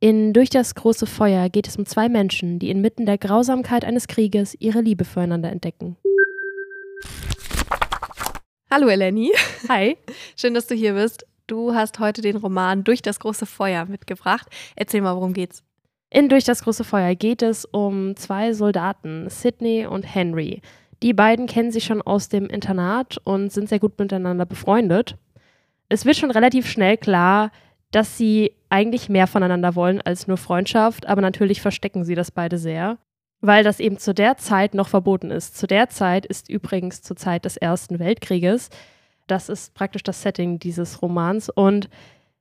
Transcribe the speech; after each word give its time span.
In 0.00 0.32
Durch 0.32 0.48
das 0.48 0.76
große 0.76 1.06
Feuer 1.06 1.48
geht 1.48 1.66
es 1.66 1.76
um 1.76 1.84
zwei 1.84 2.08
Menschen, 2.08 2.60
die 2.60 2.70
inmitten 2.70 3.04
der 3.04 3.18
Grausamkeit 3.18 3.84
eines 3.84 4.06
Krieges 4.06 4.54
ihre 4.60 4.80
Liebe 4.80 5.04
füreinander 5.04 5.50
entdecken. 5.50 5.96
Hallo 8.70 8.86
Eleni. 8.86 9.32
Hi. 9.68 9.96
Schön, 10.36 10.54
dass 10.54 10.68
du 10.68 10.76
hier 10.76 10.92
bist. 10.92 11.26
Du 11.48 11.74
hast 11.74 11.98
heute 11.98 12.22
den 12.22 12.36
Roman 12.36 12.84
Durch 12.84 13.02
das 13.02 13.18
große 13.18 13.44
Feuer 13.44 13.86
mitgebracht. 13.86 14.46
Erzähl 14.76 15.00
mal, 15.00 15.16
worum 15.16 15.32
geht's? 15.32 15.64
In 16.10 16.28
Durch 16.28 16.44
das 16.44 16.62
große 16.62 16.84
Feuer 16.84 17.16
geht 17.16 17.42
es 17.42 17.64
um 17.64 18.14
zwei 18.14 18.52
Soldaten, 18.52 19.28
Sidney 19.28 19.84
und 19.84 20.04
Henry. 20.04 20.62
Die 21.02 21.12
beiden 21.12 21.48
kennen 21.48 21.72
sich 21.72 21.82
schon 21.82 22.02
aus 22.02 22.28
dem 22.28 22.46
Internat 22.46 23.18
und 23.24 23.52
sind 23.52 23.68
sehr 23.68 23.80
gut 23.80 23.98
miteinander 23.98 24.46
befreundet. 24.46 25.16
Es 25.88 26.04
wird 26.04 26.16
schon 26.16 26.30
relativ 26.30 26.68
schnell 26.68 26.98
klar, 26.98 27.50
dass 27.90 28.18
sie 28.18 28.52
eigentlich 28.68 29.08
mehr 29.08 29.26
voneinander 29.26 29.74
wollen 29.74 30.00
als 30.00 30.26
nur 30.26 30.36
Freundschaft, 30.36 31.06
aber 31.06 31.22
natürlich 31.22 31.62
verstecken 31.62 32.04
sie 32.04 32.14
das 32.14 32.30
beide 32.30 32.58
sehr, 32.58 32.98
weil 33.40 33.64
das 33.64 33.80
eben 33.80 33.98
zu 33.98 34.12
der 34.12 34.36
Zeit 34.36 34.74
noch 34.74 34.88
verboten 34.88 35.30
ist. 35.30 35.56
Zu 35.56 35.66
der 35.66 35.88
Zeit 35.88 36.26
ist 36.26 36.50
übrigens 36.50 37.02
zur 37.02 37.16
Zeit 37.16 37.44
des 37.44 37.56
Ersten 37.56 37.98
Weltkrieges. 37.98 38.68
Das 39.26 39.48
ist 39.48 39.74
praktisch 39.74 40.02
das 40.02 40.22
Setting 40.22 40.58
dieses 40.58 41.02
Romans 41.02 41.48
und 41.48 41.88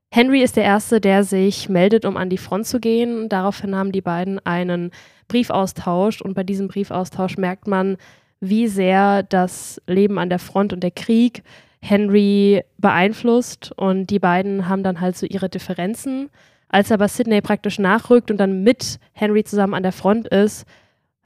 Henry 0.10 0.42
ist 0.42 0.56
der 0.56 0.64
Erste, 0.64 1.02
der 1.02 1.23
sich 1.23 1.68
meldet, 1.68 2.06
um 2.06 2.16
an 2.16 2.30
die 2.30 2.38
Front 2.38 2.66
zu 2.66 2.80
gehen. 2.80 3.28
Daraufhin 3.28 3.76
haben 3.76 3.92
die 3.92 4.02
beiden 4.02 4.40
einen 4.45 4.92
Briefaustausch 5.28 6.22
und 6.22 6.34
bei 6.34 6.44
diesem 6.44 6.70
Briefaustausch 6.70 7.38
merkt 7.38 7.68
man, 7.68 7.98
wie 8.40 8.68
sehr 8.68 9.23
das 9.23 9.82
Leben 9.86 10.18
an 10.18 10.30
der 10.30 10.40
Front 10.40 10.72
und 10.72 10.82
der 10.82 10.92
Krieg 10.92 11.44
Henry 11.81 12.63
beeinflusst 12.77 13.72
und 13.76 14.08
die 14.08 14.20
beiden 14.20 14.67
haben 14.67 14.84
dann 14.84 14.99
halt 15.02 15.17
so 15.17 15.26
ihre 15.26 15.49
Differenzen. 15.49 16.30
Als 16.70 16.91
aber 16.91 17.08
Sidney 17.08 17.41
praktisch 17.41 17.80
nachrückt 17.80 18.30
und 18.30 18.38
dann 18.38 18.63
mit 18.63 19.00
Henry 19.13 19.44
zusammen 19.44 19.73
an 19.73 19.84
der 19.84 19.91
Front 19.91 20.27
ist, 20.27 20.66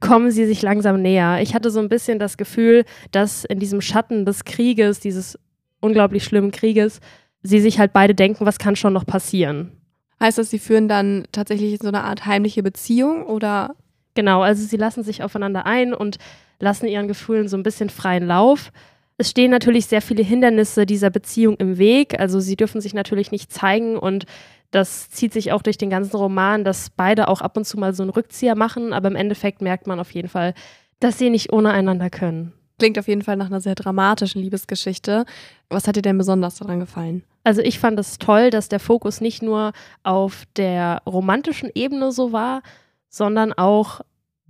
kommen 0.00 0.30
sie 0.30 0.46
sich 0.46 0.62
langsam 0.62 1.00
näher. 1.00 1.40
Ich 1.42 1.54
hatte 1.54 1.70
so 1.70 1.80
ein 1.80 1.88
bisschen 1.88 2.18
das 2.18 2.36
Gefühl, 2.36 2.84
dass 3.12 3.44
in 3.44 3.58
diesem 3.58 3.80
Schatten 3.80 4.24
des 4.24 4.44
Krieges, 4.44 5.00
dieses 5.00 5.38
unglaublich 5.80 6.24
schlimmen 6.24 6.50
Krieges, 6.50 7.00
sie 7.42 7.60
sich 7.60 7.78
halt 7.78 7.92
beide 7.92 8.14
denken, 8.14 8.46
was 8.46 8.58
kann 8.58 8.76
schon 8.76 8.92
noch 8.92 9.06
passieren. 9.06 9.72
Heißt 10.20 10.38
das, 10.38 10.50
sie 10.50 10.58
führen 10.58 10.88
dann 10.88 11.24
tatsächlich 11.32 11.78
so 11.80 11.88
eine 11.88 12.04
Art 12.04 12.26
heimliche 12.26 12.62
Beziehung 12.62 13.26
oder? 13.26 13.74
Genau, 14.14 14.42
also 14.42 14.64
sie 14.64 14.76
lassen 14.76 15.02
sich 15.02 15.22
aufeinander 15.22 15.66
ein 15.66 15.94
und 15.94 16.18
lassen 16.60 16.86
ihren 16.86 17.08
Gefühlen 17.08 17.48
so 17.48 17.56
ein 17.56 17.62
bisschen 17.62 17.90
freien 17.90 18.26
Lauf. 18.26 18.70
Es 19.18 19.30
stehen 19.30 19.50
natürlich 19.50 19.86
sehr 19.86 20.02
viele 20.02 20.22
Hindernisse 20.22 20.86
dieser 20.86 21.10
Beziehung 21.10 21.56
im 21.56 21.78
Weg. 21.78 22.18
Also 22.18 22.40
sie 22.40 22.56
dürfen 22.56 22.80
sich 22.80 22.94
natürlich 22.94 23.30
nicht 23.30 23.52
zeigen 23.52 23.96
und 23.96 24.26
das 24.70 25.10
zieht 25.10 25.32
sich 25.32 25.52
auch 25.52 25.62
durch 25.62 25.76
den 25.76 25.90
ganzen 25.90 26.16
Roman, 26.16 26.64
dass 26.64 26.90
beide 26.90 27.28
auch 27.28 27.42
ab 27.42 27.56
und 27.56 27.66
zu 27.66 27.78
mal 27.78 27.94
so 27.94 28.02
einen 28.02 28.10
Rückzieher 28.10 28.54
machen, 28.54 28.92
aber 28.92 29.08
im 29.08 29.16
Endeffekt 29.16 29.60
merkt 29.60 29.86
man 29.86 30.00
auf 30.00 30.10
jeden 30.12 30.28
Fall, 30.28 30.54
dass 30.98 31.18
sie 31.18 31.30
nicht 31.30 31.52
ohne 31.52 31.70
einander 31.70 32.08
können. 32.08 32.52
Klingt 32.78 32.98
auf 32.98 33.06
jeden 33.06 33.22
Fall 33.22 33.36
nach 33.36 33.46
einer 33.46 33.60
sehr 33.60 33.74
dramatischen 33.74 34.40
Liebesgeschichte. 34.40 35.24
Was 35.68 35.86
hat 35.86 35.96
dir 35.96 36.02
denn 36.02 36.18
besonders 36.18 36.56
daran 36.56 36.80
gefallen? 36.80 37.22
Also 37.44 37.60
ich 37.60 37.78
fand 37.78 37.98
es 37.98 38.18
toll, 38.18 38.50
dass 38.50 38.68
der 38.68 38.80
Fokus 38.80 39.20
nicht 39.20 39.42
nur 39.42 39.72
auf 40.04 40.44
der 40.56 41.02
romantischen 41.06 41.70
Ebene 41.74 42.12
so 42.12 42.32
war, 42.32 42.62
sondern 43.08 43.52
auch 43.52 44.00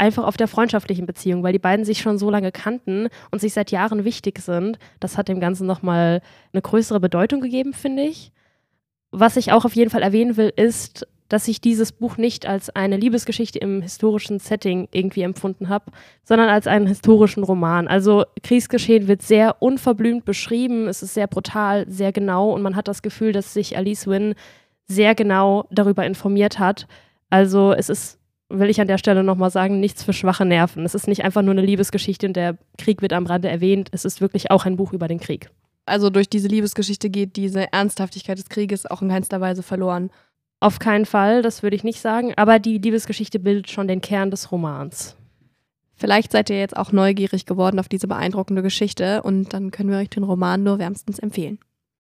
einfach 0.03 0.25
auf 0.25 0.37
der 0.37 0.49
freundschaftlichen 0.49 1.07
Beziehung, 1.07 1.45
weil 1.45 1.53
die 1.53 1.61
beiden 1.61 1.85
sich 1.85 2.01
schon 2.01 2.19
so 2.19 2.29
lange 2.29 2.51
kannten 2.51 3.07
und 3.31 3.41
sich 3.41 3.53
seit 3.53 3.71
Jahren 3.71 4.05
wichtig 4.05 4.41
sind. 4.41 4.81
Das 4.99 5.17
hat 5.17 5.29
dem 5.29 5.39
Ganzen 5.39 5.65
nochmal 5.65 6.23
eine 6.53 6.61
größere 6.61 6.99
Bedeutung 6.99 7.41
gegeben, 7.41 7.73
finde 7.73 8.03
ich. 8.03 8.33
Was 9.13 9.37
ich 9.37 9.53
auch 9.53 9.65
auf 9.65 9.77
jeden 9.77 9.91
Fall 9.91 10.03
erwähnen 10.03 10.37
will, 10.37 10.53
ist, 10.57 11.07
dass 11.29 11.47
ich 11.47 11.61
dieses 11.61 11.93
Buch 11.93 12.17
nicht 12.17 12.47
als 12.47 12.69
eine 12.71 12.97
Liebesgeschichte 12.97 13.61
im 13.61 13.81
historischen 13.81 14.41
Setting 14.41 14.89
irgendwie 14.91 15.23
empfunden 15.23 15.69
habe, 15.69 15.93
sondern 16.25 16.49
als 16.49 16.67
einen 16.67 16.89
historischen 16.89 17.45
Roman. 17.45 17.87
Also 17.87 18.25
Kriegsgeschehen 18.43 19.07
wird 19.07 19.23
sehr 19.23 19.63
unverblümt 19.63 20.25
beschrieben, 20.25 20.89
es 20.89 21.03
ist 21.03 21.15
sehr 21.15 21.29
brutal, 21.29 21.87
sehr 21.89 22.11
genau 22.11 22.51
und 22.51 22.63
man 22.63 22.75
hat 22.75 22.89
das 22.89 23.03
Gefühl, 23.03 23.31
dass 23.31 23.55
sich 23.55 23.77
Alice 23.77 24.09
Wynne 24.09 24.35
sehr 24.89 25.15
genau 25.15 25.67
darüber 25.71 26.05
informiert 26.05 26.59
hat. 26.59 26.89
Also 27.31 27.73
es 27.73 27.89
ist 27.89 28.19
will 28.59 28.71
ich 28.71 28.81
an 28.81 28.89
der 28.89 28.99
Stelle 28.99 29.25
nochmal 29.25 29.51
sagen, 29.51 29.81
nichts 29.81 30.03
für 30.03 30.13
schwache 30.13 30.45
Nerven. 30.45 30.85
Es 30.85 30.95
ist 30.95 31.09
nicht 31.09 31.25
einfach 31.25 31.43
nur 31.43 31.53
eine 31.53 31.63
Liebesgeschichte 31.63 32.27
und 32.27 32.35
der 32.35 32.59
Krieg 32.79 33.03
wird 33.03 33.13
am 33.13 33.27
Rande 33.27 33.49
erwähnt. 33.49 33.89
Es 33.93 34.05
ist 34.05 34.21
wirklich 34.21 34.51
auch 34.51 34.67
ein 34.67 34.77
Buch 34.77 34.93
über 34.93 35.09
den 35.09 35.21
Krieg. 35.21 35.51
Also 35.87 36.11
durch 36.11 36.29
diese 36.29 36.49
Liebesgeschichte 36.49 37.11
geht 37.11 37.37
diese 37.37 37.73
Ernsthaftigkeit 37.73 38.39
des 38.39 38.49
Krieges 38.49 38.87
auch 38.87 39.03
in 39.03 39.09
keinster 39.09 39.41
Weise 39.41 39.63
verloren. 39.63 40.11
Auf 40.61 40.79
keinen 40.79 41.07
Fall, 41.07 41.43
das 41.43 41.63
würde 41.63 41.75
ich 41.75 41.83
nicht 41.83 42.01
sagen. 42.01 42.35
Aber 42.37 42.59
die 42.59 42.79
Liebesgeschichte 42.79 43.41
bildet 43.41 43.71
schon 43.71 43.89
den 43.89 44.01
Kern 44.01 44.31
des 44.31 44.53
Romans. 44.53 45.17
Vielleicht 45.95 46.33
seid 46.33 46.51
ihr 46.51 46.59
jetzt 46.59 46.77
auch 46.77 46.93
neugierig 46.93 47.47
geworden 47.47 47.79
auf 47.79 47.89
diese 47.89 48.09
beeindruckende 48.09 48.63
Geschichte 48.63 49.23
und 49.23 49.53
dann 49.53 49.71
können 49.71 49.91
wir 49.91 49.99
euch 49.99 50.11
den 50.11 50.25
Roman 50.25 50.63
nur 50.63 50.79
wärmstens 50.79 51.19
empfehlen. 51.19 51.59